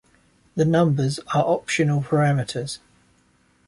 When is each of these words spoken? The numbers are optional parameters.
The 0.55 0.65
numbers 0.65 1.19
are 1.35 1.43
optional 1.45 2.01
parameters. 2.01 2.79